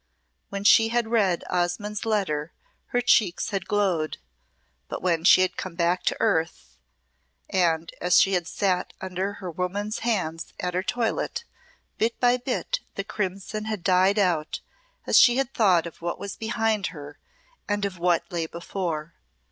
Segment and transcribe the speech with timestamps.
[0.49, 2.53] When she had read Osmonde's letter
[2.87, 4.17] her cheeks had glowed;
[4.87, 6.75] but when she had come back to earth,
[7.51, 11.43] and as she had sat under her woman's hands at her toilette,
[11.99, 14.61] bit by bit the crimson had died out
[15.05, 17.19] as she had thought of what was behind her
[17.69, 19.13] and of what lay before.